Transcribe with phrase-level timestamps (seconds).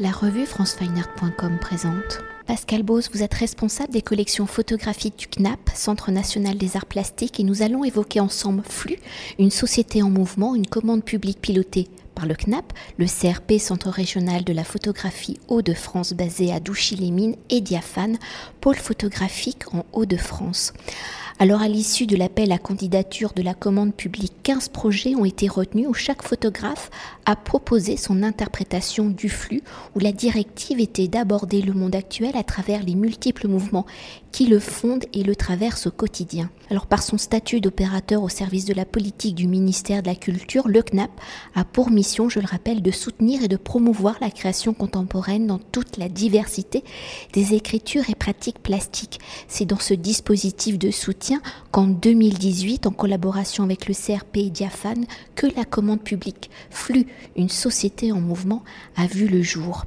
[0.00, 2.20] La revue francefineart.com présente.
[2.46, 7.40] Pascal Bose, vous êtes responsable des collections photographiques du CNAP, Centre national des arts plastiques,
[7.40, 9.00] et nous allons évoquer ensemble Flux,
[9.40, 14.44] une société en mouvement, une commande publique pilotée par le CNAP, le CRP, Centre régional
[14.44, 18.18] de la photographie Hauts-de-France basé à Douchy-les-Mines, et Diaphane,
[18.68, 20.74] pôle photographique en Hauts-de-France.
[21.40, 25.46] Alors à l'issue de l'appel à candidature de la commande publique, 15 projets ont été
[25.46, 26.90] retenus où chaque photographe
[27.26, 29.62] a proposé son interprétation du flux,
[29.94, 33.86] où la directive était d'aborder le monde actuel à travers les multiples mouvements
[34.32, 36.50] qui le fondent et le traversent au quotidien.
[36.70, 40.66] Alors par son statut d'opérateur au service de la politique du ministère de la Culture,
[40.66, 41.10] le CNAP
[41.54, 45.58] a pour mission, je le rappelle, de soutenir et de promouvoir la création contemporaine dans
[45.58, 46.82] toute la diversité
[47.32, 49.18] des écritures et pratiques plastiques.
[49.48, 51.40] C'est dans ce dispositif de soutien
[51.70, 54.52] qu'en 2018, en collaboration avec le CRP et
[55.34, 58.62] que la commande publique Flux, une société en mouvement,
[58.96, 59.84] a vu le jour.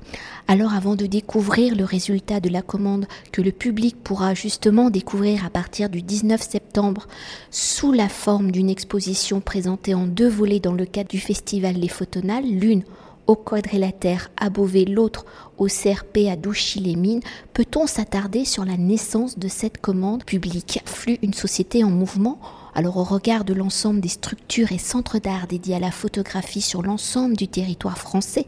[0.48, 5.46] Alors avant de découvrir le résultat de la commande que le public pourra justement découvrir
[5.46, 7.08] à partir du 19 septembre
[7.52, 11.88] sous la forme d'une exposition présentée en deux volets dans le cadre du festival Les
[11.88, 12.84] Photonales, l'une
[13.28, 15.26] au quadrilatère à Beauvais, l'autre
[15.58, 17.22] au CRP à Douchy-les-Mines,
[17.54, 20.82] peut-on s'attarder sur la naissance de cette commande publique?
[20.86, 22.40] Flux, une société en mouvement?
[22.74, 26.82] Alors au regard de l'ensemble des structures et centres d'art dédiés à la photographie sur
[26.82, 28.46] l'ensemble du territoire français,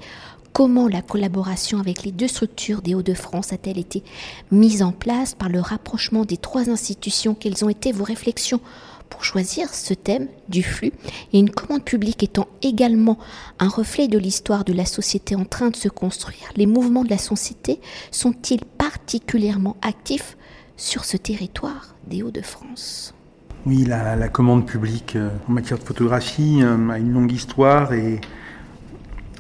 [0.54, 4.04] comment la collaboration avec les deux structures des Hauts-de-France a-t-elle été
[4.52, 7.36] mise en place par le rapprochement des trois institutions?
[7.36, 8.62] Quelles ont été vos réflexions
[9.14, 10.92] pour choisir ce thème du flux.
[11.34, 13.20] Et une commande publique étant également
[13.60, 17.12] un reflet de l'histoire de la société en train de se construire, les mouvements de
[17.12, 20.36] la société sont-ils particulièrement actifs
[20.78, 23.14] sur ce territoire des Hauts-de-France?
[23.68, 28.20] Oui, la, commande publique euh, en matière de photographie euh, a une longue histoire et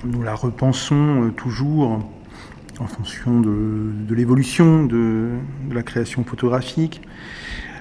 [0.05, 1.99] nous la repensons euh, toujours
[2.79, 5.29] en fonction de, l'évolution de,
[5.71, 7.01] la création photographique.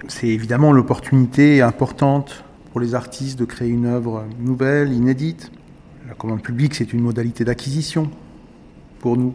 [0.08, 5.52] C'est évidemment l'opportunité importante pour les artistes de créer une œuvre nouvelle, inédite.
[6.08, 8.10] La commande publique, c'est une modalité d'acquisition
[9.00, 9.34] pour nous.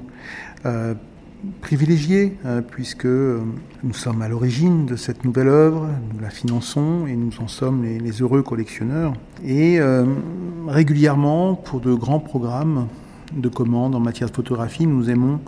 [0.65, 0.93] Euh,
[1.61, 3.41] privilégiée, euh, puisque euh,
[3.83, 7.83] nous sommes à l'origine de cette nouvelle œuvre, nous la finançons et nous en sommes
[7.83, 9.13] les, heureux collectionneurs.
[9.45, 9.79] Et
[10.67, 12.87] régulièrement, pour de grands programmes
[13.33, 15.39] de commandes en matière de photographie, nous aimons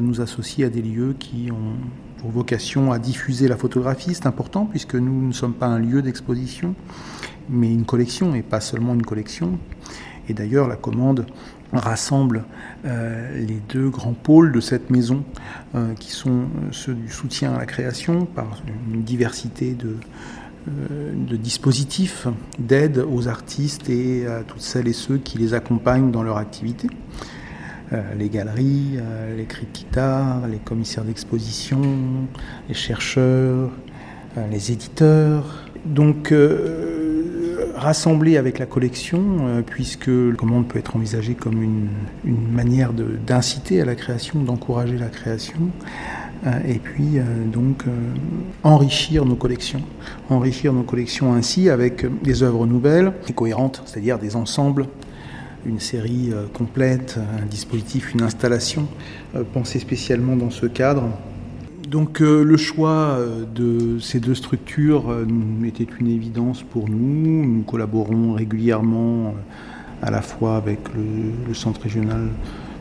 [0.00, 1.76] nous associer à des lieux qui ont
[2.18, 4.14] pour vocation à diffuser la photographie.
[4.14, 6.74] C'est important puisque nous ne sommes pas un lieu d'exposition,
[7.48, 9.58] mais une collection et pas seulement une collection.
[10.28, 11.26] Et d'ailleurs, la commande
[11.72, 12.44] rassemble
[12.84, 15.24] euh, les deux grands pôles de cette maison,
[15.74, 19.96] euh, qui sont ceux du soutien à la création par une diversité de, euh,
[20.66, 22.26] de dispositifs
[22.58, 26.88] d'aide aux artistes et à toutes celles et ceux qui les accompagnent dans leur activité.
[27.92, 31.80] Euh, les galeries, euh, les de guitare, les commissaires d'exposition,
[32.68, 33.70] les chercheurs,
[34.36, 35.68] euh, les éditeurs.
[35.84, 36.34] Donc,
[37.76, 41.88] rassemblés avec la collection, puisque la commande peut être envisagée comme une,
[42.24, 45.70] une manière d'inciter à la création, d'encourager la création,
[46.66, 47.18] et puis
[47.52, 47.84] donc
[48.62, 49.82] enrichir nos collections.
[50.30, 54.86] Enrichir nos collections ainsi avec des œuvres nouvelles et cohérentes, c'est-à-dire des ensembles
[55.66, 58.86] une série euh, complète, un dispositif, une installation
[59.34, 61.10] euh, pensée spécialement dans ce cadre.
[61.88, 63.18] Donc euh, le choix
[63.54, 65.14] de ces deux structures
[65.64, 67.44] était une évidence pour nous.
[67.46, 69.34] Nous collaborons régulièrement
[70.02, 72.28] à la fois avec le, Centre régional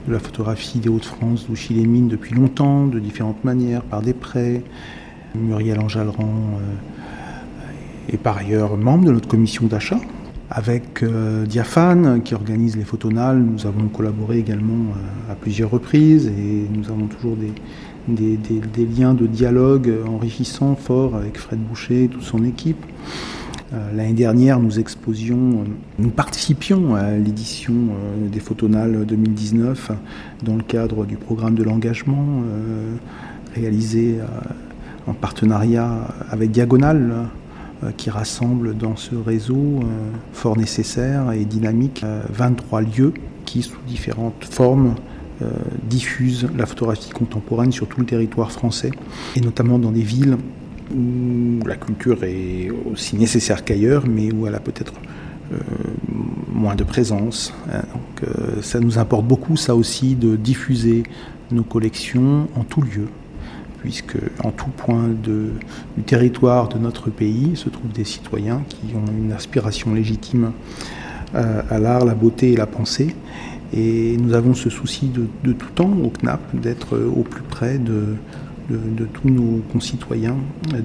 [0.07, 4.63] de la photographie des Hauts-de-France, d'Ouchy-les-Mines depuis longtemps, de différentes manières, par des prêts.
[5.35, 6.59] Muriel Anjalran
[8.07, 9.99] est par ailleurs membre de notre commission d'achat
[10.49, 16.27] avec euh, Diaphane qui organise les photonales, nous avons collaboré également euh, à plusieurs reprises
[16.27, 22.07] et nous avons toujours des, des, liens de dialogue enrichissants, forts avec Fred Boucher et
[22.07, 22.83] toute son équipe.
[23.75, 25.65] Euh, l'année dernière, nous exposions,
[25.99, 27.73] nous participions à l'édition
[28.31, 29.91] des Photonales 2019
[30.43, 32.43] dans le cadre du programme de l'engagement
[33.53, 34.19] réalisé
[35.07, 37.27] en partenariat avec Diagonale,
[37.83, 39.83] euh, qui rassemble dans ce réseau euh,
[40.31, 43.13] fort nécessaire et dynamique 23 euh, lieux
[43.45, 44.95] qui, sous différentes formes,
[45.83, 48.91] diffusent la photographie contemporaine sur tout le territoire français,
[49.35, 50.37] et notamment dans des villes
[50.93, 54.93] où la culture est aussi nécessaire qu'ailleurs, mais où elle a peut-être
[56.51, 57.53] moins de présence.
[57.71, 57.81] Hein.
[57.93, 58.29] Donc,
[58.63, 61.03] ça nous importe beaucoup, ça aussi, de diffuser
[61.51, 63.07] nos collections en tout lieu,
[63.81, 69.11] puisque en tout point du territoire de notre pays se trouvent des citoyens qui ont
[69.11, 70.51] une aspiration légitime
[71.35, 73.15] euh, à l'art, la beauté et la pensée,
[73.73, 78.15] Et nous avons ce souci de, tout temps au CNAP d'être au plus près de,
[78.69, 80.37] de, tous nos concitoyens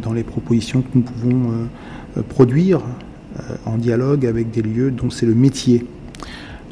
[0.02, 1.68] dans les propositions que nous pouvons
[2.16, 2.80] euh, produire
[3.38, 5.86] euh, en dialogue avec des lieux dont c'est le métier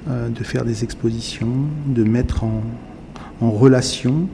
[0.09, 2.63] euh, de faire des expositions, de mettre en,
[3.41, 4.29] relation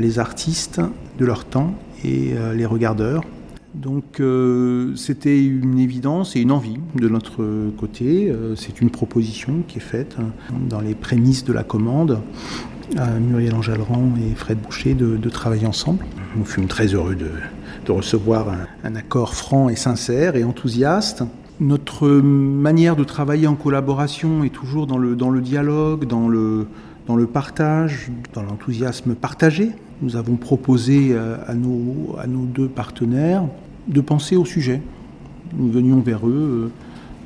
[0.00, 0.80] les artistes
[1.18, 1.72] de leur temps
[2.04, 3.22] et les regardeurs.
[3.74, 4.20] Donc
[4.96, 7.44] c'était une évidence et une envie de notre
[7.78, 8.34] côté.
[8.56, 10.30] c'est une proposition qui est faite hein,
[10.68, 12.18] dans les prémices de la commande
[12.96, 16.04] à Muriel Enjalran et Fred Boucher de, travailler ensemble.
[16.36, 17.30] Nous fûmes très heureux de,
[17.92, 18.46] recevoir
[18.84, 21.24] un, accord franc et sincère et enthousiaste.
[21.58, 26.66] Notre manière de travailler en collaboration est toujours dans le, dialogue, dans le,
[27.26, 29.72] partage, dans l'enthousiasme partagé.
[30.02, 33.44] Nous avons proposé euh, à nos, deux partenaires
[33.88, 34.80] de penser au sujet.
[35.54, 36.70] Nous venions vers eux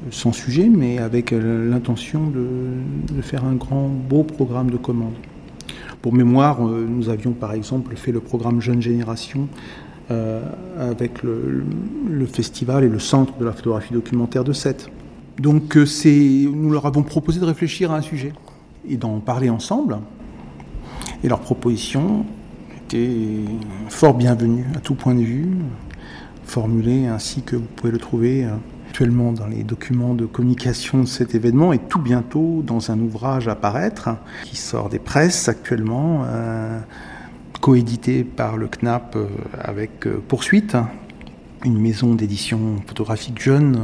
[0.07, 4.77] euh, sans sujet, mais avec euh, l'intention de, de faire un grand, beau programme de
[4.77, 5.13] commandes.
[6.05, 9.49] Pour mémoire, euh, nous avions par exemple fait le programme Jeune Génération
[10.11, 10.43] euh,
[10.79, 11.65] avec le,
[12.27, 14.91] festival et le centre de la photographie documentaire de Sète.
[15.39, 15.87] Donc euh,
[16.53, 18.35] nous leur avons proposé de réfléchir à un sujet
[18.87, 19.97] et d'en parler ensemble.
[21.23, 22.27] Et leur proposition
[22.85, 23.09] était
[23.89, 25.57] fort bienvenue à tout point de vue,
[26.45, 28.47] formulée ainsi que vous pouvez le trouver
[28.95, 33.49] actuellement dans les documents de communication de cet événement et tout bientôt dans un ouvrage
[33.49, 34.11] à paraître
[34.45, 36.79] qui sort des presses actuellement, euh,
[37.61, 39.27] coédité par le CNAP euh,
[39.61, 40.77] avec euh, Poursuite,
[41.65, 43.77] une maison d'édition photographique jeune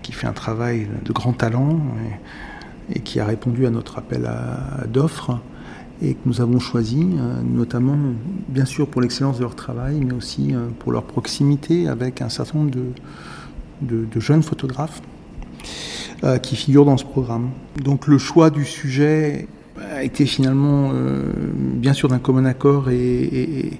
[0.00, 1.80] qui fait un travail de grand talent
[2.94, 4.30] et, qui a répondu à notre appel
[4.86, 5.40] d'offres
[6.02, 7.04] et que nous avons choisi,
[7.42, 7.96] notamment
[8.48, 12.58] bien sûr pour l'excellence de leur travail, mais aussi pour leur proximité avec un certain
[12.58, 12.84] nombre de,
[13.82, 15.00] de, jeunes photographes
[16.24, 17.50] euh, qui figurent dans ce programme.
[17.82, 19.48] Donc le choix du sujet
[19.92, 23.72] a été finalement, euh, bien sûr, d'un commun accord et,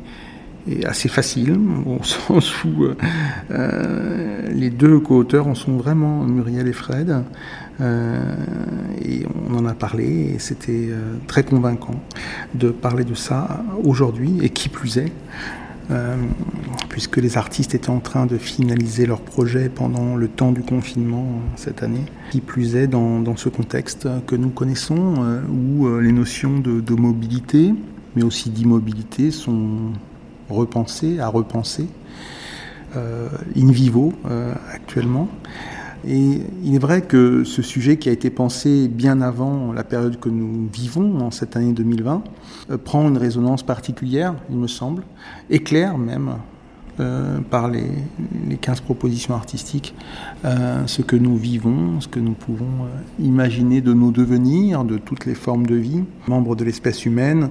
[0.85, 2.85] assez facile, au sens où
[3.51, 7.25] euh, les deux co-auteurs en sont vraiment Muriel et Fred.
[7.81, 10.91] et on en a parlé et c'était
[11.27, 11.95] très convaincant
[12.55, 15.13] de parler de ça aujourd'hui et qui plus est
[15.91, 16.17] euh,
[16.89, 21.25] puisque les artistes étaient en train de finaliser leur projet pendant le temps du confinement
[21.25, 22.05] euh, cette année.
[22.31, 27.75] Qui plus est dans, ce contexte que nous connaissons, euh, où les notions de, mobilité,
[28.15, 29.93] mais aussi d'immobilité, sont
[30.49, 31.89] repensées, à repenser,
[32.95, 34.13] in vivo
[34.73, 35.29] actuellement.
[36.07, 40.19] Et il est vrai que ce sujet qui a été pensé bien avant la période
[40.19, 42.23] que nous vivons, en cette année 2020,
[42.71, 45.03] euh, prend une résonance particulière, il me semble,
[45.51, 46.37] éclaire même
[47.01, 47.91] euh, par les,
[48.49, 49.95] les, 15 propositions artistiques
[50.45, 52.89] euh, ce que nous vivons, ce que nous pouvons
[53.19, 57.51] imaginer de nos devenirs, de toutes les formes de vie, membres de l'espèce humaine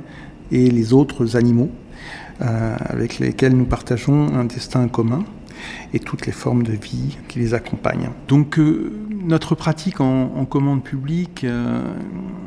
[0.52, 1.70] et les autres animaux
[2.40, 5.26] avec lesquels nous partageons un destin commun
[5.94, 8.10] et toutes les formes de vie qui les accompagnent.
[8.28, 11.82] Donc euh, notre pratique en, commande publique euh,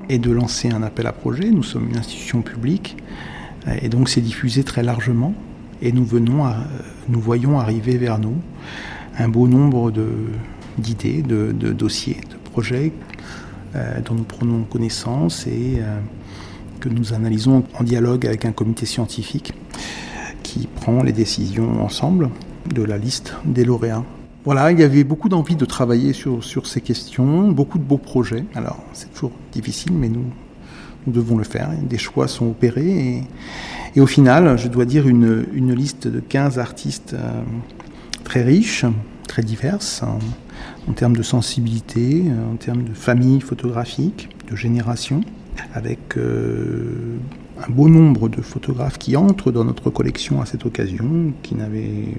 [0.09, 1.51] est de lancer un appel à projet.
[1.51, 2.97] Nous sommes une institution publique
[3.81, 5.35] et donc c'est diffusé très largement
[5.81, 6.45] et nous venons,
[7.09, 8.35] nous voyons arriver vers nous
[9.19, 9.93] un beau nombre
[10.79, 12.93] d'idées, de, dossiers, de projets
[13.77, 15.81] euh, dont nous prenons connaissance et
[16.81, 19.53] que nous analysons en dialogue avec un comité scientifique
[20.43, 22.29] qui prend les décisions ensemble
[22.75, 24.05] de la liste des lauréats.
[24.45, 27.99] Voilà, il y avait beaucoup d'envie de travailler sur, sur ces questions, beaucoup de beaux
[27.99, 28.45] projets.
[28.55, 30.25] Alors, c'est toujours difficile, mais nous,
[31.07, 31.71] nous devons le faire.
[31.83, 33.23] Des choix sont opérés.
[33.95, 37.43] Et, au final, je dois dire une, une liste de 15 artistes euh,
[38.25, 38.85] très riches,
[39.29, 45.21] très diverses, en, termes de sensibilité, en termes de famille photographique, de génération,
[45.75, 47.19] avec euh,
[47.67, 52.15] un beau nombre de photographes qui entrent dans notre collection à cette occasion, qui n'avaient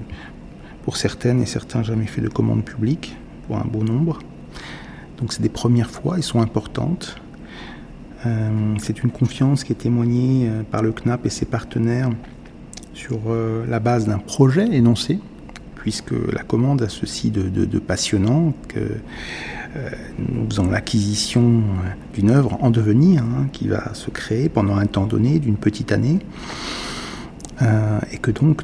[0.84, 3.16] pour certaines et certains jamais fait de commande publique,
[3.48, 4.20] pour un beau nombre.
[5.18, 7.16] Donc c'est des premières fois, elles sont importantes.
[8.26, 12.10] Euh, c'est une confiance qui est témoignée euh, par le CNAP et ses partenaires
[12.94, 15.20] sur euh, la base d'un projet énoncé,
[15.76, 18.80] puisque la commande a ceci de, passionnant que
[20.20, 21.64] nous faisons l'acquisition
[22.14, 25.92] d'une œuvre en devenir hein, qui va se créer pendant un temps donné, d'une petite
[25.92, 26.20] année,
[27.60, 28.62] et que donc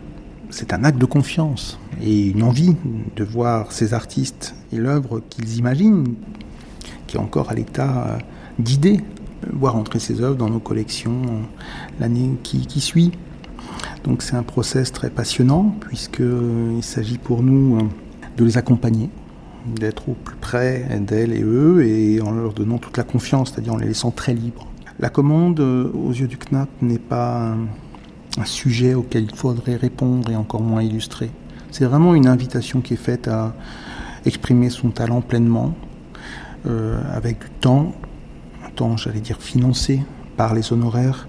[0.50, 2.76] c'est un acte de confiance et une envie
[3.16, 6.16] de voir ces artistes et l'œuvre qu'ils imaginent,
[7.08, 8.18] qui est encore à l'état
[8.58, 9.02] d'idée,
[9.54, 11.22] voir entrer ces œuvres dans nos collections
[12.00, 13.12] l'année qui, suit.
[14.04, 17.78] Donc c'est un process très passionnant puisqu'il s'agit pour nous
[18.38, 19.10] de les accompagner
[19.68, 23.74] d'être au plus près d'elles et eux et en leur donnant toute la confiance, c'est-à-dire
[23.74, 24.68] en les laissant très libres.
[25.00, 27.56] La commande, aux yeux du CNAP, n'est pas
[28.40, 31.30] un sujet auquel il faudrait répondre et encore moins illustrer.
[31.72, 33.54] C'est vraiment une invitation qui est faite à
[34.26, 35.76] exprimer son talent pleinement,
[36.66, 37.94] euh, avec du temps,
[38.66, 40.02] un temps, j'allais dire, financé
[40.38, 41.28] par les honoraires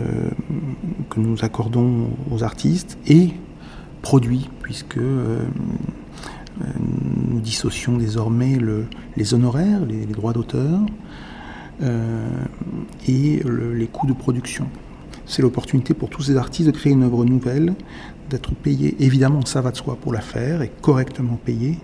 [0.00, 0.30] euh,
[1.10, 3.32] que nous accordons aux artistes et
[4.02, 5.44] produit, puisque euh,
[7.30, 8.58] nous dissocions désormais
[9.16, 10.80] les honoraires, les, droits d'auteur
[13.06, 14.66] et les coûts de production
[15.26, 17.74] c'est l'opportunité pour tous ces artistes de créer une œuvre nouvelle,
[18.30, 21.78] d'être payés, évidemment ça va de soi pour la faire, et correctement payés,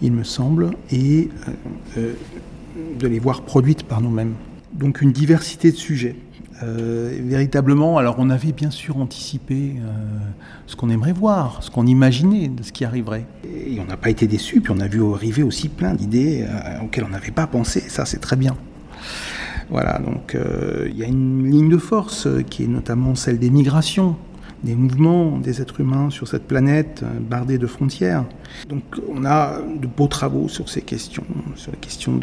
[0.00, 1.52] il me semble, et euh,
[1.98, 2.14] euh,
[2.98, 4.34] de les voir produites par nous-mêmes.
[4.72, 6.16] Donc une diversité de sujets.
[6.62, 9.74] Euh, véritablement, alors on avait bien sûr anticipé
[10.66, 13.26] ce qu'on aimerait voir, ce qu'on imaginait de ce qui arriverait.
[13.44, 16.46] Et on n'a pas été déçus, puis on a vu arriver aussi plein d'idées
[16.82, 18.56] auxquelles on n'avait pas pensé, ça c'est très bien.
[19.72, 23.38] Voilà, donc euh, il y a une ligne de force euh, qui est notamment celle
[23.38, 24.16] des migrations,
[24.62, 28.26] des mouvements des êtres humains sur cette planète euh, bardée de frontières.
[28.68, 31.24] Donc on a de beaux travaux sur ces questions,
[31.54, 32.20] sur la question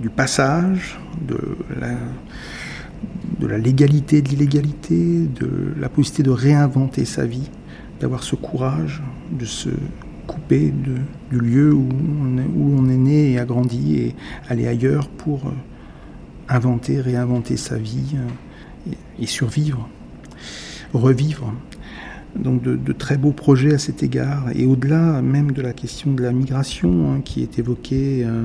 [0.00, 1.90] du passage, de la,
[3.38, 7.50] de légalité, de l'illégalité, de la possibilité de réinventer sa vie,
[8.00, 9.68] d'avoir ce courage, de se
[10.26, 10.72] couper
[11.30, 11.86] du lieu où
[12.78, 14.14] on est né et a grandi et
[14.48, 15.52] aller ailleurs pour
[16.48, 19.88] inventer, réinventer sa vie euh, et, survivre,
[20.92, 21.52] revivre.
[22.36, 24.46] Donc de, très beaux projets à cet égard.
[24.54, 28.44] Et au-delà même de la question de la migration hein, qui est évoquée euh,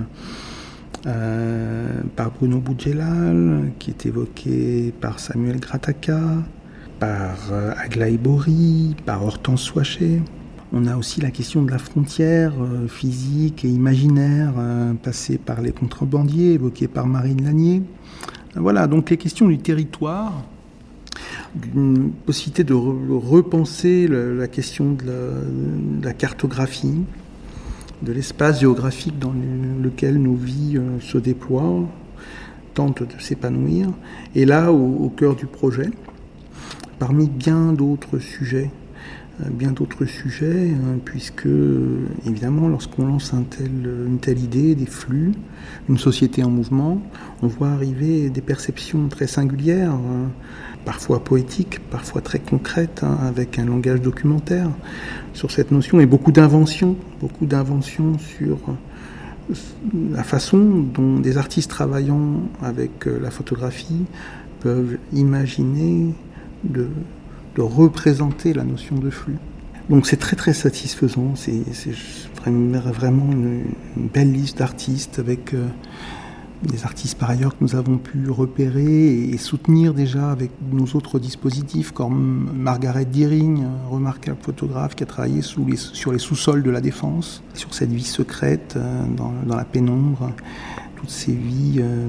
[1.05, 6.21] euh, par Bruno Boudjelal, qui est évoquée par Samuel Grataka,
[6.99, 10.21] par Aglaé Bory, par Hortense Soichet.
[10.75, 15.61] On a aussi la question de la frontière euh, physique et imaginaire euh, passée par
[15.61, 17.83] les contrebandiers, évoquée par Marine Lanier.
[18.55, 20.33] Voilà, donc les questions du territoire,
[21.53, 27.03] d'une possibilité de repenser la question de la, cartographie,
[28.01, 29.33] de l'espace géographique dans
[29.79, 31.87] lequel nos vies euh, se déploient,
[32.73, 33.89] tentent de s'épanouir.
[34.33, 35.91] Et là, au cœur du projet,
[36.97, 38.71] parmi bien d'autres sujets
[39.39, 41.47] bien d'autres sujets, hein, puisque
[42.25, 45.31] évidemment lorsqu'on lance une telle idée, des flux,
[45.89, 47.01] une société en mouvement,
[47.41, 50.29] on voit arriver des perceptions très singulières, hein,
[50.85, 54.69] parfois poétiques, parfois très concrètes, hein, avec un langage documentaire
[55.33, 58.59] sur cette notion, et beaucoup d'inventions, beaucoup d'inventions sur
[59.49, 59.55] euh,
[60.11, 64.05] la façon dont des artistes travaillant avec euh, la photographie
[64.59, 66.13] peuvent imaginer
[66.63, 66.87] de
[67.55, 69.37] de représenter la notion de flux.
[69.89, 71.61] Donc c'est très très satisfaisant, c'est
[72.45, 73.65] vraiment une,
[74.13, 75.67] belle liste d'artistes avec euh,
[76.63, 81.19] des artistes par ailleurs que nous avons pu repérer et, soutenir déjà avec nos autres
[81.19, 87.43] dispositifs comme Margaret Deering, remarquable photographe qui a travaillé sur les sous-sols de la défense,
[87.53, 90.31] sur cette vie secrète euh, dans, dans, la pénombre,
[90.95, 92.07] toutes ces vies euh,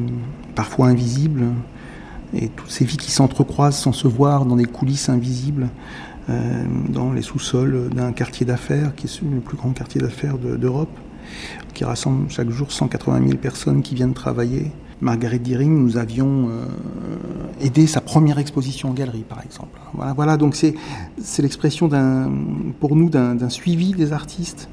[0.55, 1.47] parfois invisibles
[2.35, 5.69] et toutes ces vies qui s'entrecroisent sans se voir dans des coulisses invisibles,
[6.29, 10.97] euh, dans les sous-sols d'un quartier d'affaires, qui est le plus grand quartier d'affaires d'Europe,
[11.75, 14.73] qui rassemble chaque jour 180 000 personnes qui viennent travailler.
[15.01, 16.67] Margaret Deering, nous avions euh,
[17.61, 19.79] aidé sa première exposition en galerie, par exemple.
[20.17, 21.91] Voilà, donc c'est l'expression
[22.81, 24.69] pour nous d'un suivi des artistes,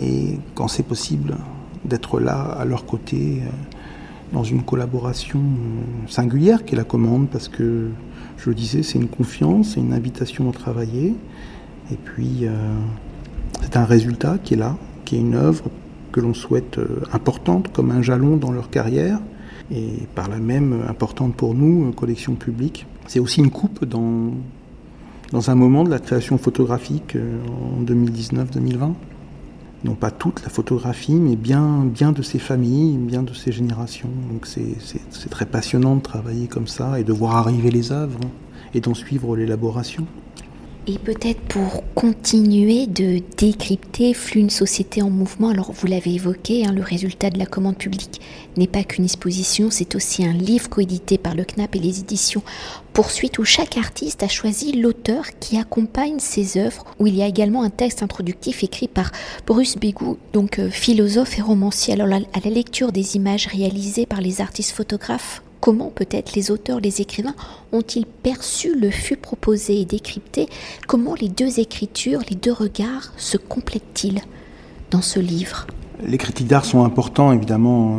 [0.00, 1.36] et quand c'est possible,
[1.84, 3.42] d'être là à leur côté.
[3.42, 3.77] Euh,
[4.32, 7.88] dans une collaboration euh, singulière qui est la commande, parce que,
[8.36, 11.14] je le disais, c'est une confiance, c'est une invitation à travailler.
[11.90, 12.50] Et puis, euh,
[13.62, 15.64] c'est un résultat qui est là, qui est une œuvre
[16.12, 19.18] que l'on souhaite euh, importante, comme un jalon dans leur carrière,
[19.70, 22.86] et par là même importante pour nous, collection publique.
[23.06, 24.32] C'est aussi une coupe dans,
[25.32, 27.16] dans un moment de la création photographique
[27.76, 28.92] en 2019-2020
[29.84, 34.10] non pas toute la photographie, mais bien, bien de ces familles, bien de ces générations.
[34.30, 38.20] Donc c'est très passionnant de travailler comme ça et de voir arriver les œuvres
[38.74, 40.06] et d'en suivre l'élaboration.
[40.90, 46.64] Et peut-être pour continuer de décrypter Flux une société en mouvement, alors vous l'avez évoqué,
[46.64, 48.22] hein, le résultat de la commande publique
[48.56, 52.42] n'est pas qu'une exposition, c'est aussi un livre coédité par le CNAP et les éditions
[52.94, 57.26] Poursuite où chaque artiste a choisi l'auteur qui accompagne ses œuvres, où il y a
[57.26, 59.12] également un texte introductif écrit par
[59.46, 61.92] Bruce Bégou, donc euh, philosophe et romancier.
[61.92, 66.80] Alors à la lecture des images réalisées par les artistes photographes, Comment peut-être les auteurs,
[66.80, 67.34] les écrivains
[67.72, 70.46] ont-ils perçu le fut proposé et décrypté?
[70.86, 74.20] Comment les deux écritures, les deux regards se complètent-ils
[74.90, 75.66] dans ce livre?
[76.06, 77.98] Les critiques d'art sont importants évidemment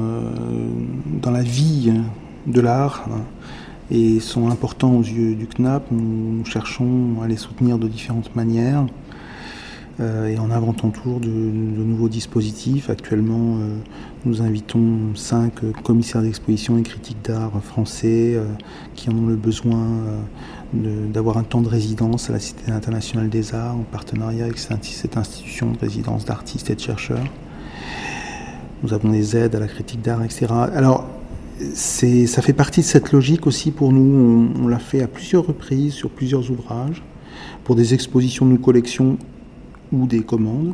[1.22, 1.92] dans la vie
[2.48, 3.24] de l'art hein,
[3.92, 5.92] et sont importants aux yeux du CNAP.
[5.92, 8.86] Nous, cherchons à les soutenir de différentes manières
[10.00, 12.90] et en inventant toujours de, nouveaux dispositifs.
[12.90, 13.58] Actuellement,
[14.26, 15.54] nous invitons cinq
[15.84, 18.40] commissaires d'exposition et critiques d'art français
[18.96, 19.86] qui en ont le besoin
[20.74, 25.18] d'avoir un temps de résidence à la Cité internationale des arts en partenariat avec cette
[25.18, 27.26] institution de résidence d'artistes et de chercheurs.
[28.84, 30.48] Nous avons des aides à la critique d'art, etc.
[30.74, 31.06] Alors,
[31.74, 34.52] ça fait partie de cette logique aussi pour nous.
[34.62, 37.04] On, l'a fait à plusieurs reprises sur plusieurs ouvrages,
[37.64, 39.18] pour des expositions de nos collections
[39.92, 40.74] ou des commandes,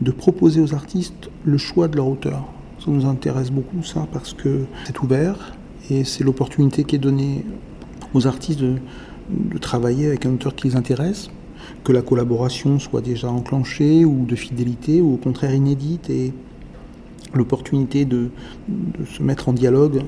[0.00, 2.44] de proposer aux artistes le choix de leur auteur.
[2.78, 5.56] Ça nous intéresse beaucoup, ça, parce que c'est ouvert
[5.90, 7.44] et c'est l'opportunité qui est donnée
[8.14, 8.76] aux artistes de,
[9.30, 11.30] de travailler avec un auteur qui les intéresse,
[11.84, 16.32] que la collaboration soit déjà enclenchée ou de fidélité ou au contraire inédite et
[17.34, 18.30] l'opportunité de,
[19.06, 20.02] se mettre en dialogue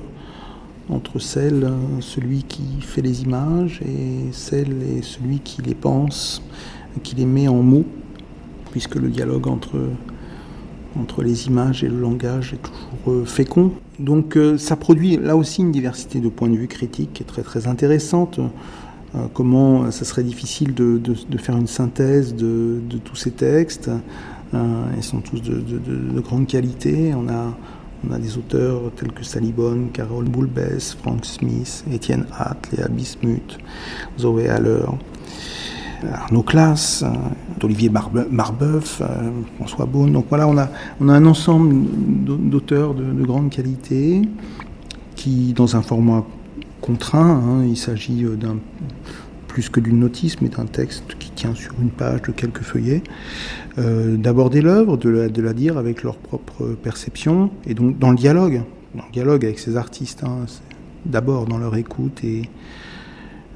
[0.89, 6.41] entre celle, celui qui fait les images et celle et celui qui les pense,
[7.03, 7.85] qui les met en mots,
[8.73, 9.79] puisque le dialogue entre,
[10.99, 13.71] entre les images et le langage est toujours euh, fécond.
[13.99, 17.25] Donc euh, ça produit là aussi une diversité de points de vue critiques qui est
[17.27, 18.39] très très intéressante.
[18.39, 20.99] Euh, comment ça serait difficile de,
[21.37, 23.91] faire une synthèse de, tous ces textes.
[24.53, 27.13] Ils sont tous de, grande qualité.
[27.15, 27.55] On a,
[28.07, 33.59] on a des auteurs tels que Salibon, Carole Boulbès, Frank Smith, Étienne Hatt, Léa Bismuth,
[34.17, 34.85] Zoé Haller,
[36.11, 37.03] Arnaud Classe,
[37.63, 37.89] Olivier
[38.29, 39.05] Marbeuf, euh,
[39.57, 40.11] François Beaune.
[40.11, 40.69] Donc voilà, on a,
[41.01, 41.85] un ensemble
[42.25, 44.21] d'auteurs de, grande qualité
[45.15, 46.25] qui, dans un format
[46.81, 47.41] contraint.
[47.43, 47.65] Hein.
[47.65, 48.35] Il s'agit euh,
[49.47, 53.03] plus que d'une notice, mais d'un texte qui tient sur une page de quelques feuillets,
[53.77, 58.11] euh, d'aborder l'œuvre, de la, de la dire avec leur propre perception, et donc dans
[58.11, 58.63] le dialogue,
[58.95, 60.45] dans le dialogue avec ces artistes, hein,
[61.05, 62.23] d'abord dans leur écoute.
[62.23, 62.43] Et,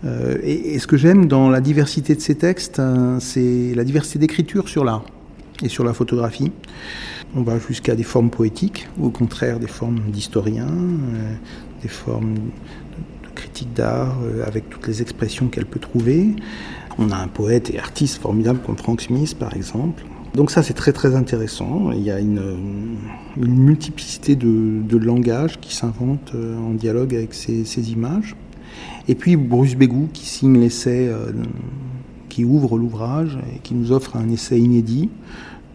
[0.06, 4.20] euh, et, ce que j'aime dans la diversité de ces textes, hein, c'est la diversité
[4.20, 5.04] d'écriture sur l'art
[5.64, 6.52] et sur la photographie.
[7.36, 10.72] On va jusqu'à des formes poétiques, ou au contraire des formes d'historiens,
[11.82, 12.36] des formes
[13.38, 16.36] critique d'art euh, avec toutes les expressions qu'elle peut trouver.
[16.98, 20.04] On a un poète et artiste formidable comme Frank Smith par exemple.
[20.34, 21.92] Donc ça c'est très très intéressant.
[21.92, 22.98] Il y a une,
[23.38, 28.36] multiplicité de, de langages qui s'inventent euh, en dialogue avec ces, images.
[29.08, 31.32] Et puis Bruce Bégou qui signe l'essai, euh,
[32.30, 35.10] qui ouvre l'ouvrage et qui nous offre un essai inédit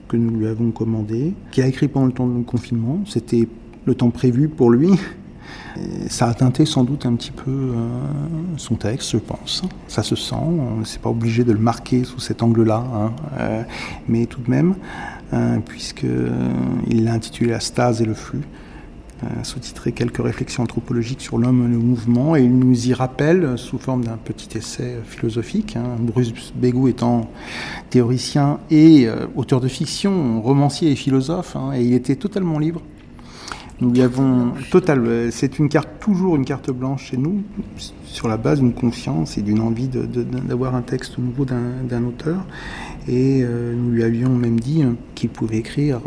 [0.09, 3.01] que nous lui avons commandé, qu'il a écrit pendant le temps du confinement.
[3.07, 3.49] C'était
[3.87, 4.91] le temps prévu pour lui.
[6.09, 7.89] Ça a teinté sans doute un petit peu euh,
[8.59, 9.63] son texte, je pense.
[9.89, 10.37] Ça se sent.
[10.85, 13.13] C'est pas obligé de le marquer sous cet angle-là, hein.
[13.39, 13.63] euh,
[14.09, 14.75] mais tout de même,
[15.65, 18.43] puisqu'il l'a intitulé La stase et le flux,
[19.43, 23.79] sous-titré Quelques réflexions anthropologiques sur l'homme et le mouvement, et il nous y rappelle sous
[23.79, 25.77] forme d'un petit essai philosophique.
[25.77, 27.31] Hein, Bruce Bégou étant
[27.91, 32.83] théoricien et auteur de fiction, romancier et philosophe, hein, et il était totalement libre
[33.83, 35.05] nous lui avons total.
[35.07, 37.43] Euh, c'est une carte toujours une carte blanche chez nous,
[38.05, 42.45] sur la base d'une confiance et d'une envie d'avoir un texte nouveau d'un auteur.
[43.09, 46.01] Et euh, nous lui avions même dit qu'il pouvait écrire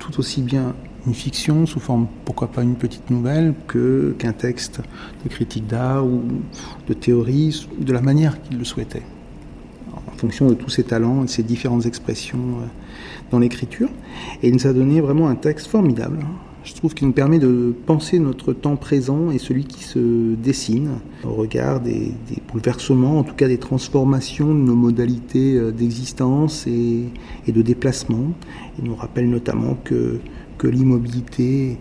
[0.00, 0.74] tout aussi bien
[1.06, 4.80] une fiction sous forme, pourquoi pas une petite nouvelle, que qu'un texte
[5.24, 6.22] de critique d'art ou
[6.88, 9.02] de théorie, de la manière qu'il le souhaitait,
[9.94, 12.66] en fonction de tous ses talents et de ses différentes expressions euh,
[13.30, 13.88] dans l'écriture.
[14.42, 16.18] Et il nous a donné vraiment un texte formidable.
[16.22, 20.34] Hein je trouve qu'il nous permet de penser notre temps présent et celui qui se
[20.34, 22.12] dessine au regard des,
[22.50, 27.04] bouleversements, en tout cas des transformations de nos modalités euh, d'existence et,
[27.46, 28.32] de déplacement.
[28.78, 30.18] Il nous rappelle notamment que,
[30.64, 31.76] que l'immobilité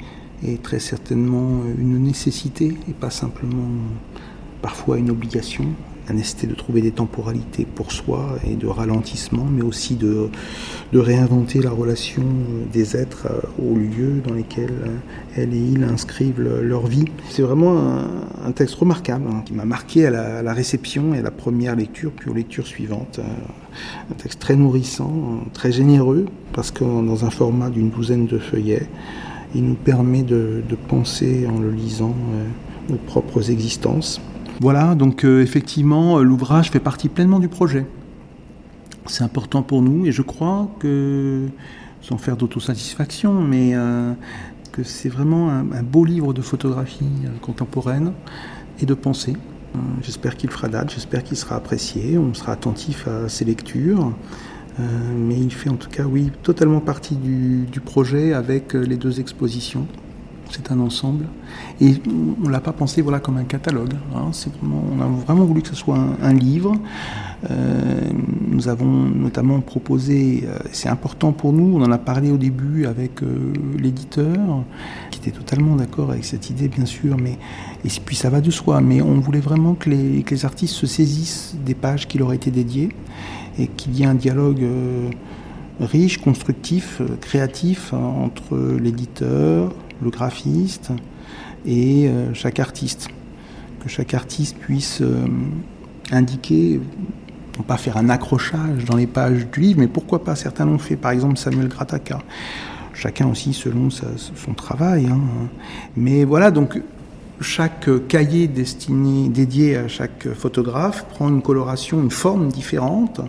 [0.46, 3.70] est très certainement une nécessité et pas simplement
[4.62, 5.64] parfois une obligation
[6.08, 10.30] la nécessité de trouver des temporalités pour soi et de ralentissement, mais aussi de,
[10.92, 12.24] de réinventer la relation
[12.72, 14.98] des êtres euh, aux lieux dans lesquels euh,
[15.38, 17.06] elle et il inscrivent leur vie.
[17.30, 17.78] C'est vraiment
[18.46, 22.12] un, texte remarquable hein, qui m'a marqué à la, réception et à la première lecture,
[22.12, 23.20] puis aux lectures suivantes.
[23.20, 28.38] Euh, un texte très nourrissant, très généreux, parce que dans un format d'une douzaine de
[28.38, 28.88] feuillets,
[29.56, 32.16] il nous permet de penser en le lisant
[32.90, 34.20] nos propres existences.
[34.64, 37.86] Voilà, donc euh, effectivement, euh, l'ouvrage fait partie pleinement du projet.
[39.08, 41.50] C'est important pour nous et je crois que,
[42.00, 44.14] sans faire d'autosatisfaction, mais euh,
[44.72, 47.10] que c'est vraiment un, beau livre de photographie
[47.42, 48.14] contemporaine
[48.80, 49.36] et de pensée.
[50.02, 54.14] J'espère qu'il fera date, j'espère qu'il sera apprécié, on sera attentif à ses lectures.
[54.80, 59.20] mais il fait en tout cas, oui, totalement partie du, du projet avec les deux
[59.20, 59.88] expositions
[60.54, 61.26] c'est un ensemble.
[61.82, 63.94] Et on ne l'a pas pensé voilà, comme un catalogue.
[64.16, 64.32] Hein.
[64.64, 66.74] on a vraiment voulu que ce soit un, livre.
[67.50, 68.02] Euh,
[68.48, 72.86] nous avons notamment proposé, euh, c'est important pour nous, on en a parlé au début
[72.86, 74.64] avec euh, l'éditeur,
[75.12, 77.38] qui était totalement d'accord avec cette idée, bien sûr, mais,
[77.84, 81.56] et puis ça va de soi, mais on voulait vraiment que les, artistes se saisissent
[81.66, 82.90] des pages qui leur étaient dédiées
[83.60, 84.66] et qu'il y ait un dialogue
[85.80, 90.92] riche, constructif, créatif hein, entre l'éditeur, le graphiste
[91.66, 93.08] et euh, chaque artiste.
[93.82, 95.26] Que chaque artiste puisse euh,
[96.12, 96.80] indiquer,
[97.68, 100.96] pas faire un accrochage dans les pages du livre, mais pourquoi pas, certains l'ont fait,
[100.96, 102.20] par exemple Samuel Grataka.
[102.94, 105.08] Chacun aussi selon son travail.
[105.08, 105.20] Hein.
[105.98, 106.80] Mais voilà, donc
[107.42, 113.22] chaque cahier destiné, dédié à chaque photographe prend une coloration, une forme différente.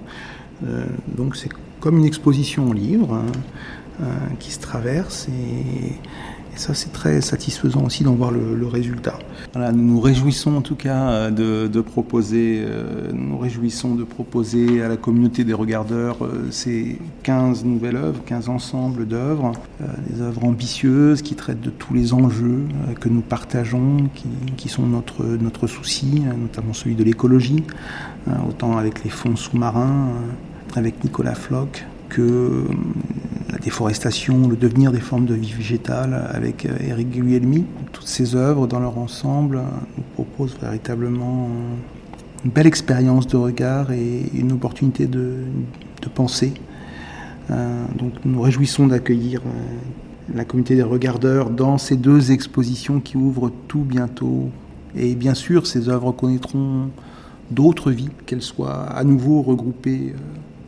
[0.66, 1.48] Euh, donc c'est
[1.80, 3.20] comme une exposition en livre
[4.02, 4.06] hein,
[4.38, 5.92] qui se traverse et
[6.54, 9.18] et ça, c'est très satisfaisant aussi d'en voir le, résultat.
[9.56, 14.88] Nous nous réjouissons en tout cas euh, de, proposer, euh, nous réjouissons de proposer à
[14.88, 19.52] la communauté des regardeurs euh, ces 15 nouvelles œuvres, 15 ensembles d'œuvres,
[20.08, 22.62] des œuvres ambitieuses qui traitent de tous les enjeux
[23.00, 24.08] que nous partageons,
[24.56, 27.64] qui, sont notre, notre souci, notamment celui de l'écologie,
[28.48, 30.08] autant avec les fonds sous-marins,
[30.74, 32.64] avec Nicolas Floch, que
[33.54, 37.64] la déforestation, le devenir des formes de vie végétale avec Eric euh, Guilhelmy.
[37.92, 39.62] Toutes ces œuvres, dans leur ensemble,
[39.96, 41.48] nous proposent véritablement
[42.44, 45.36] une belle expérience de regard et une opportunité de,
[46.14, 46.52] penser.
[47.50, 53.00] Euh, donc nous nous réjouissons d'accueillir euh, la communauté des regardeurs dans ces deux expositions
[53.00, 54.50] qui ouvrent tout bientôt.
[54.96, 56.88] Et bien sûr, ces œuvres connaîtront
[57.52, 60.14] d'autres vies, qu'elles soient à nouveau regroupées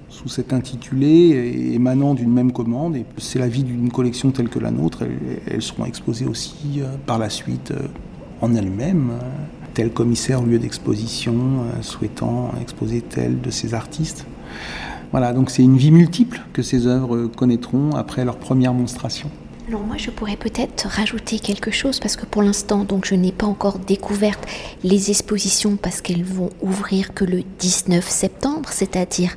[0.09, 2.97] sous cet intitulé émanant d'une même commande.
[2.97, 5.05] Et c'est la vie d'une collection telle que la nôtre.
[5.47, 7.89] Elles, seront exposées aussi euh, par la suite euh,
[8.41, 9.29] en elles-mêmes, euh,
[9.75, 11.35] tel commissaire au lieu d'exposition,
[11.83, 14.27] souhaitant exposer tel de ces artistes.
[15.11, 19.31] Voilà, donc c'est une vie multiple que ces œuvres connaîtront après leur première monstration.
[19.69, 23.33] Alors moi je pourrais peut-être rajouter quelque chose parce que pour l'instant donc je n'ai
[23.33, 24.37] pas encore découvert
[24.85, 29.37] les expositions parce qu'elles vont ouvrir que le 19 septembre, c'est-à-dire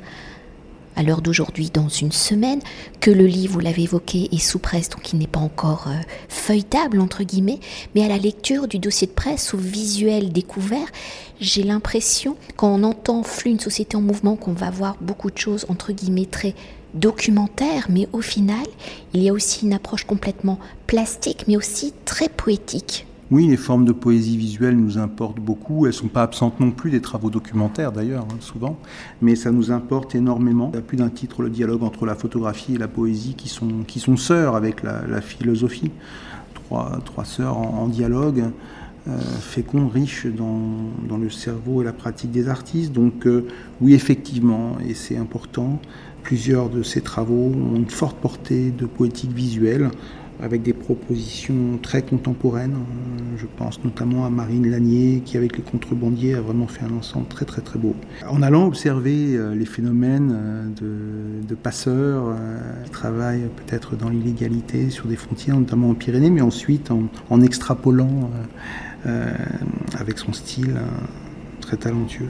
[1.00, 2.60] à l'heure d'aujourd'hui dans une semaine,
[3.00, 5.98] que le livre, vous l'avez évoqué, est sous presse, donc il n'est pas encore euh,
[6.28, 7.58] feuilletable, entre guillemets,
[7.94, 10.86] mais à la lecture du dossier de presse ou visuel découvert,
[11.40, 15.38] j'ai l'impression, quand on entend Flux, une société en mouvement, qu'on va voir beaucoup de
[15.38, 16.54] choses, entre guillemets, très
[16.92, 18.66] documentaires, mais au final,
[19.14, 23.06] il y a aussi une approche complètement plastique, mais aussi très poétique.
[23.30, 25.86] Oui, les formes de poésie visuelle nous importent beaucoup.
[25.86, 28.76] Elles ne sont pas absentes non plus des travaux documentaires d'ailleurs, hein, souvent,
[29.22, 30.70] mais ça nous importe énormément.
[30.72, 33.48] Il y a plus d'un titre, le dialogue entre la photographie et la poésie, qui
[33.48, 35.92] sont, qui sont sœurs avec la, philosophie.
[36.54, 38.44] Trois, trois sœurs en, dialogue.
[39.08, 40.60] Euh, féconds, riches dans,
[41.08, 42.92] dans, le cerveau et la pratique des artistes.
[42.92, 43.46] Donc euh,
[43.80, 45.80] oui, effectivement, et c'est important,
[46.22, 49.90] plusieurs de ces travaux ont une forte portée de poétique visuelle
[50.42, 52.76] avec des propositions très contemporaines.
[53.36, 57.26] Je pense notamment à Marine Lanier qui, avec les contrebandiers, a vraiment fait un ensemble
[57.26, 57.94] très très très beau.
[58.28, 60.32] En allant observer euh, les phénomènes
[60.82, 66.30] euh, de, passeurs euh, qui travaillent peut-être dans l'illégalité sur des frontières, notamment en Pyrénées,
[66.30, 68.30] mais ensuite en, extrapolant
[69.98, 70.74] avec son style
[71.60, 72.28] très talentueux.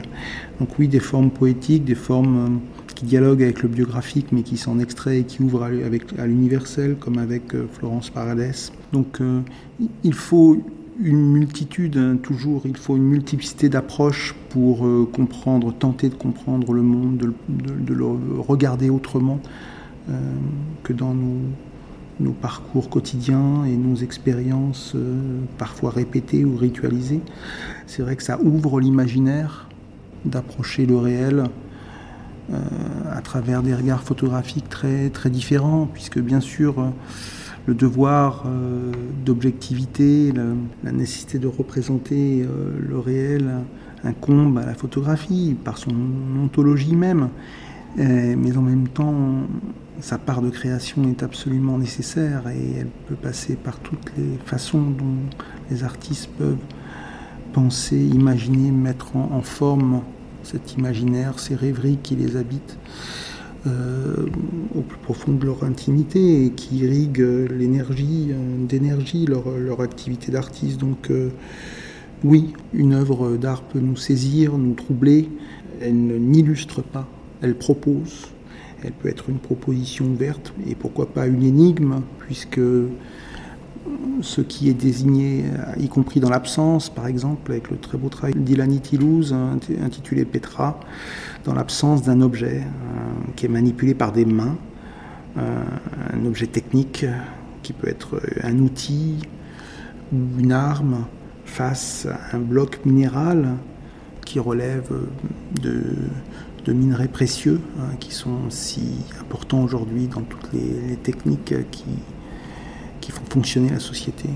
[0.59, 2.61] Donc oui, des formes poétiques, des formes
[3.01, 7.17] qui dialogue avec le biographique, mais qui s'en extrait et qui ouvre à, l'universel, comme
[7.17, 8.71] avec euh, Florence Paradès.
[8.93, 9.41] Donc euh,
[10.03, 10.61] il faut
[10.99, 16.73] une multitude, hein, toujours, il faut une multiplicité d'approches pour euh, comprendre, tenter de comprendre
[16.73, 18.05] le monde, de, le
[18.39, 19.39] regarder autrement
[20.83, 24.95] que dans nos, parcours quotidiens et nos expériences
[25.57, 27.21] parfois répétées ou ritualisées.
[27.87, 29.69] C'est vrai que ça ouvre l'imaginaire
[30.25, 31.45] d'approcher le réel
[32.51, 32.57] euh,
[33.15, 36.89] à travers des regards photographiques très, très différents, puisque bien sûr, euh,
[37.65, 38.91] le devoir euh,
[39.25, 40.33] d'objectivité,
[40.83, 42.45] la nécessité de représenter
[42.79, 43.51] le réel
[44.03, 45.93] incombe à la photographie par son
[46.43, 47.29] ontologie même.
[47.97, 49.43] mais en même temps,
[49.99, 54.81] sa part de création est absolument nécessaire et elle peut passer par toutes les façons
[54.81, 55.17] dont
[55.69, 56.57] les artistes peuvent
[57.53, 60.01] penser, imaginer, mettre en forme
[60.43, 62.77] cet imaginaire, ces rêveries qui les habitent
[63.67, 64.25] euh,
[64.73, 70.79] au plus profond de leur intimité et qui irriguent l'énergie, euh, d'énergie, leur, activité d'artiste.
[70.79, 71.29] Donc euh,
[72.23, 75.29] oui, une œuvre d'art peut nous saisir, nous troubler.
[75.79, 77.07] Elle n'illustre pas,
[77.43, 78.29] elle propose,
[78.83, 82.59] elle peut être une proposition ouverte et pourquoi pas une énigme, puisque
[84.21, 85.45] ce qui est désigné,
[85.79, 89.33] y compris dans l'absence, par exemple, avec le très beau travail d'Ilani Tilouz
[89.83, 90.79] intitulé Petra,
[91.43, 94.57] dans l'absence d'un objet euh, qui est manipulé par des mains,
[95.37, 95.63] euh,
[96.13, 97.05] un objet technique
[97.63, 99.17] qui peut être un outil
[100.13, 101.05] ou une arme
[101.45, 103.55] face à un bloc minéral
[104.25, 104.89] qui relève
[105.61, 108.81] de, minerais précieux, hein, qui sont si
[109.19, 111.85] importants aujourd'hui dans toutes les techniques qui,
[113.01, 114.29] qui font fonctionner la société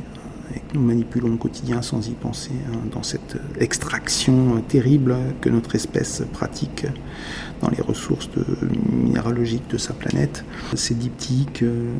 [0.53, 5.49] et que nous manipulons au quotidien sans y penser hein, dans cette extraction terrible que
[5.49, 6.85] notre espèce pratique
[7.61, 8.29] dans les ressources
[8.91, 10.43] minéralogiques de sa planète.
[10.75, 11.93] Ces diptyques euh,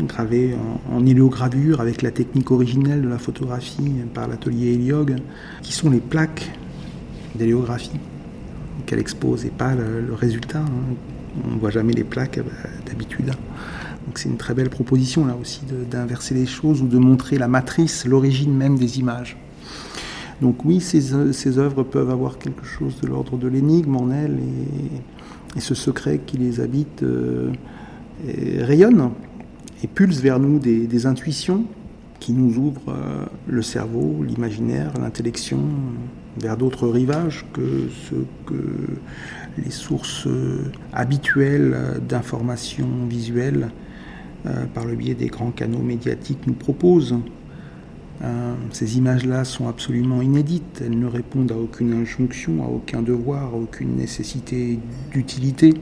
[0.00, 0.56] gravés
[0.90, 5.16] en, héliogravure avec la technique originelle de la photographie par l'atelier Héliog,
[5.62, 6.50] qui sont les plaques
[7.34, 8.00] d'héliographie
[8.86, 10.60] qu'elle expose et pas le, résultat.
[10.60, 10.94] Hein.
[11.48, 12.44] On ne voit jamais les plaques euh,
[12.86, 13.32] d'habitude.
[14.06, 17.48] Donc c'est une très belle proposition là aussi d'inverser les choses ou de montrer la
[17.48, 19.36] matrice, l'origine même des images.
[20.42, 21.14] Donc oui, ces,
[21.58, 24.38] œuvres peuvent avoir quelque chose de l'ordre de l'énigme en elles
[25.56, 27.52] et, ce secret qui les habite euh,
[28.58, 29.10] rayonne
[29.84, 31.64] et pulse vers nous des, intuitions
[32.18, 35.60] qui nous ouvrent euh, le cerveau, l'imaginaire, l'intellection
[36.36, 40.26] vers d'autres rivages que ce que les sources
[40.92, 43.83] habituelles d'informations visuelles euh,
[44.74, 47.16] par le biais des grands canaux médiatiques, nous proposent.
[48.22, 53.54] Euh, ces images-là sont absolument inédites, elles ne répondent à aucune injonction, à aucun devoir,
[53.54, 54.78] à aucune nécessité
[55.12, 55.74] d'utilité.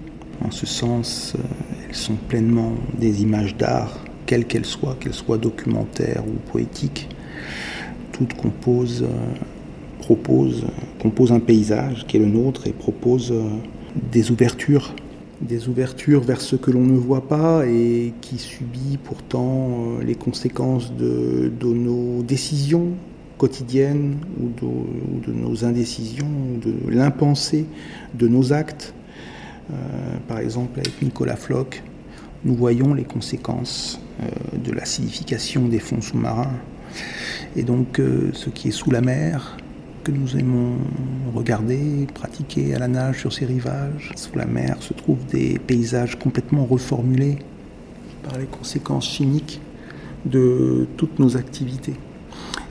[0.42, 1.42] En ce sens, euh,
[1.87, 7.09] elles sont pleinement des images d'art, quelles qu'elles soient, qu'elles soient documentaires ou poétiques.
[8.12, 9.07] Toutes composent,
[10.07, 13.35] composent un paysage qui est le nôtre et proposent
[14.12, 14.94] des ouvertures
[15.42, 20.14] des ouvertures vers ce que l'on ne voit pas et qui subit pourtant euh, les
[20.14, 22.92] conséquences de, nos décisions
[23.38, 24.50] quotidiennes ou
[25.26, 26.31] de, nos indécisions,
[26.64, 27.66] de l'impensé
[28.14, 28.94] de nos actes.
[29.72, 29.74] Euh,
[30.28, 31.83] par exemple, avec Nicolas Floch,
[32.44, 36.55] nous voyons les conséquences euh, de l'acidification des fonds sous-marins.
[37.57, 38.00] Et donc,
[38.33, 39.57] ce qui est sous la mer,
[40.03, 40.77] que nous aimons
[41.35, 44.12] regarder, pratiquer à la nage sur ces rivages.
[44.17, 47.38] Sous la mer se trouvent des paysages complètement reformulés
[48.23, 49.61] par les conséquences chimiques
[50.25, 51.95] de toutes nos activités.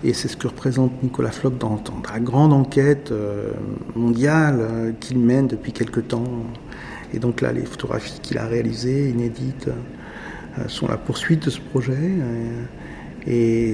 [0.04, 3.52] Et c'est ce que représente Nicolas Floch dans, la grande enquête euh,
[3.96, 6.24] mondiale euh, qu'il mène depuis quelque temps.
[7.14, 11.60] Et donc là, les photographies qu'il a réalisées, inédites, euh, sont la poursuite de ce
[11.60, 12.81] projet et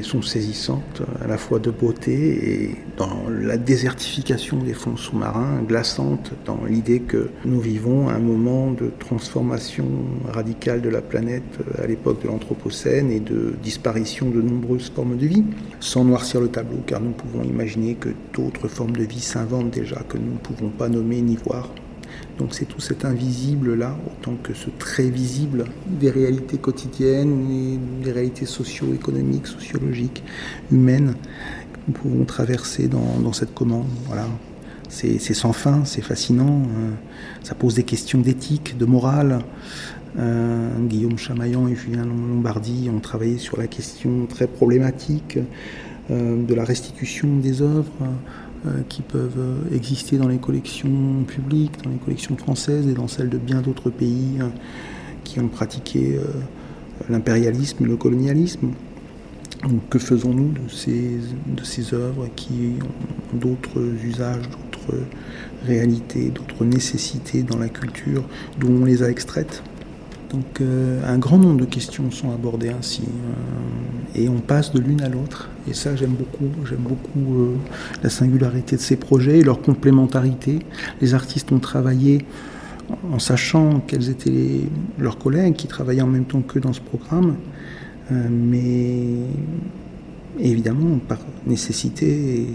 [0.03, 6.33] sont saisissantes à la fois de beauté et dans la désertification des fonds sous-marins, glaçante
[6.45, 9.85] dans l'idée que nous vivons un moment de transformation
[10.29, 11.43] radicale de la planète
[11.81, 15.43] à l'époque de l'Anthropocène et de disparition de nombreuses formes de vie,
[15.79, 20.01] sans noircir le tableau car nous pouvons imaginer que d'autres formes de vie s'inventent déjà
[20.07, 21.69] que nous ne pouvons pas nommer ni voir.
[22.37, 28.45] Donc c'est tout cet invisible-là, autant que ce très visible des réalités quotidiennes, des réalités
[28.45, 30.23] socio-économiques, sociologiques,
[30.71, 31.15] humaines,
[31.73, 33.87] que nous pouvons traverser dans, cette commande.
[34.05, 34.27] Voilà.
[34.89, 36.93] C'est sans fin, c'est fascinant, hein.
[37.43, 39.39] ça pose des questions d'éthique, de morale.
[40.17, 45.37] Euh, Guillaume Chamaillan et Julien Lombardi ont travaillé sur la question très problématique
[46.09, 48.05] euh, de la restitution des œuvres euh,
[48.89, 53.29] qui peuvent euh, exister dans les collections publiques, dans les collections françaises et dans celles
[53.29, 54.51] de bien d'autres pays hein,
[55.23, 56.23] qui ont pratiqué euh,
[57.09, 58.69] l'impérialisme et le colonialisme.
[59.89, 64.97] que faisons-nous de ces, de ces œuvres qui ont d'autres usages, d'autres
[65.65, 68.23] réalités, d'autres nécessités dans la culture,
[68.59, 69.63] d'où on les a extraites?
[70.31, 74.79] Donc euh, un grand nombre de questions sont abordées ainsi euh, et on passe de
[74.79, 75.49] l'une à l'autre.
[75.69, 77.55] Et ça j'aime beaucoup, j'aime beaucoup euh,
[78.03, 80.59] la singularité de ces projets et leur complémentarité.
[81.01, 82.25] Les artistes ont travaillé
[83.11, 84.61] en sachant quels étaient
[84.97, 87.35] leurs collègues qui travaillaient en même temps que dans ce programme,
[88.09, 89.03] mais
[90.39, 92.47] évidemment par nécessité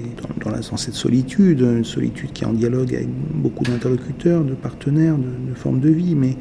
[0.43, 5.17] dans, dans, cette solitude, une solitude qui est en dialogue avec beaucoup d'interlocuteurs, de partenaires,
[5.19, 6.37] de, formes de vie, mais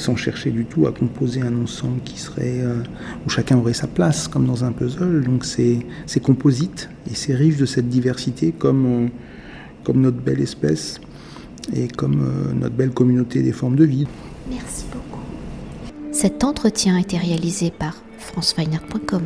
[0.00, 2.82] sans chercher du tout à composer un ensemble qui serait euh,
[3.26, 5.22] où chacun aurait sa place comme dans un puzzle.
[5.22, 5.84] Donc c'est
[6.22, 9.08] composite et c'est riche de cette diversité comme, euh,
[9.84, 11.00] comme notre belle espèce
[11.74, 14.06] et comme euh, notre belle communauté des formes de vie.
[14.48, 15.22] Merci beaucoup.
[16.12, 19.18] Cet entretien a été réalisé par franceweiner.com.